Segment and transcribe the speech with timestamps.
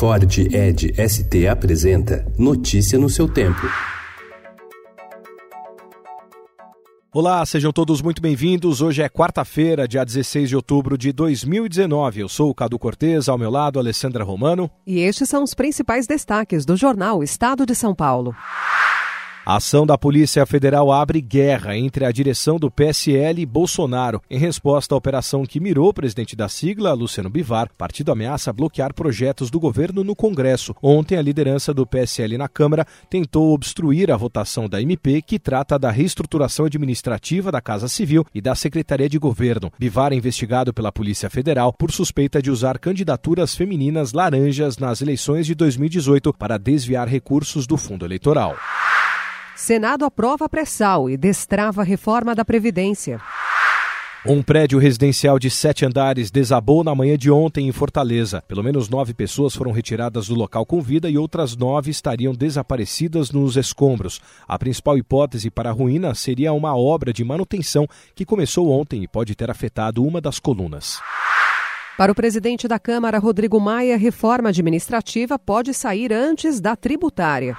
[0.00, 3.60] Ford Ed ST apresenta Notícia no seu tempo.
[7.12, 8.80] Olá, sejam todos muito bem-vindos.
[8.80, 12.20] Hoje é quarta-feira, dia 16 de outubro de 2019.
[12.20, 14.70] Eu sou o Cadu Cortez, ao meu lado, Alessandra Romano.
[14.86, 18.34] E estes são os principais destaques do jornal Estado de São Paulo.
[19.44, 24.20] A ação da Polícia Federal abre guerra entre a direção do PSL e Bolsonaro.
[24.30, 28.92] Em resposta à operação que mirou o presidente da sigla, Luciano Bivar, partido ameaça bloquear
[28.92, 30.76] projetos do governo no Congresso.
[30.82, 35.78] Ontem, a liderança do PSL na Câmara tentou obstruir a votação da MP, que trata
[35.78, 39.72] da reestruturação administrativa da Casa Civil e da Secretaria de Governo.
[39.78, 45.46] Bivar é investigado pela Polícia Federal por suspeita de usar candidaturas femininas laranjas nas eleições
[45.46, 48.54] de 2018 para desviar recursos do fundo eleitoral.
[49.60, 53.20] Senado aprova pré-sal e destrava a reforma da Previdência.
[54.24, 58.42] Um prédio residencial de sete andares desabou na manhã de ontem em Fortaleza.
[58.48, 63.30] Pelo menos nove pessoas foram retiradas do local com vida e outras nove estariam desaparecidas
[63.30, 64.18] nos escombros.
[64.48, 69.08] A principal hipótese para a ruína seria uma obra de manutenção que começou ontem e
[69.08, 71.02] pode ter afetado uma das colunas.
[71.98, 77.58] Para o presidente da Câmara, Rodrigo Maia, reforma administrativa pode sair antes da tributária.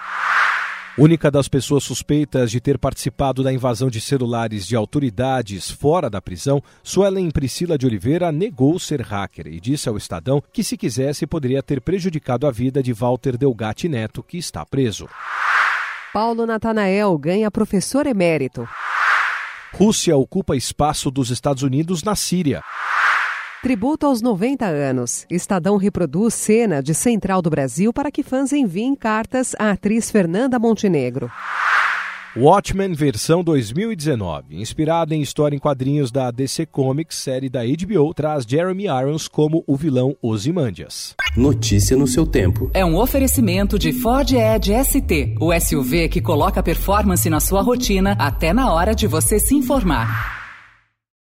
[0.97, 6.21] Única das pessoas suspeitas de ter participado da invasão de celulares de autoridades fora da
[6.21, 11.25] prisão, Suelen Priscila de Oliveira negou ser hacker e disse ao Estadão que, se quisesse,
[11.25, 15.07] poderia ter prejudicado a vida de Walter Delgatti Neto, que está preso.
[16.13, 18.67] Paulo Natanael ganha professor emérito.
[19.73, 22.61] Rússia ocupa espaço dos Estados Unidos na Síria.
[23.61, 25.27] Tributo aos 90 anos.
[25.29, 30.57] Estadão reproduz cena de Central do Brasil para que fãs enviem cartas à atriz Fernanda
[30.57, 31.29] Montenegro.
[32.35, 38.45] Watchmen versão 2019, inspirada em história em quadrinhos da DC Comics, série da HBO, traz
[38.45, 41.13] Jeremy Irons como o vilão Ozymandias.
[41.37, 42.71] Notícia no seu tempo.
[42.73, 48.15] É um oferecimento de Ford Edge ST, o SUV que coloca performance na sua rotina
[48.17, 50.40] até na hora de você se informar.